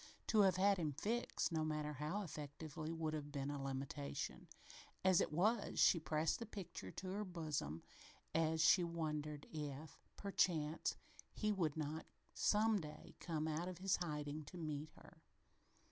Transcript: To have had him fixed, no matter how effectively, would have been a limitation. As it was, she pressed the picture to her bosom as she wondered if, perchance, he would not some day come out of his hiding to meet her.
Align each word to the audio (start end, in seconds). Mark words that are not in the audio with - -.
To 0.25 0.39
have 0.41 0.55
had 0.55 0.77
him 0.79 0.93
fixed, 0.93 1.51
no 1.51 1.63
matter 1.63 1.93
how 1.93 2.23
effectively, 2.23 2.91
would 2.91 3.13
have 3.13 3.31
been 3.31 3.51
a 3.51 3.61
limitation. 3.63 4.47
As 5.05 5.21
it 5.21 5.31
was, 5.31 5.79
she 5.79 5.99
pressed 5.99 6.39
the 6.39 6.47
picture 6.47 6.89
to 6.89 7.07
her 7.09 7.23
bosom 7.23 7.83
as 8.33 8.61
she 8.61 8.83
wondered 8.83 9.45
if, 9.51 9.99
perchance, 10.17 10.95
he 11.35 11.51
would 11.51 11.77
not 11.77 12.07
some 12.33 12.79
day 12.81 13.13
come 13.19 13.47
out 13.47 13.67
of 13.67 13.77
his 13.77 13.97
hiding 13.97 14.43
to 14.45 14.57
meet 14.57 14.89
her. 14.95 15.21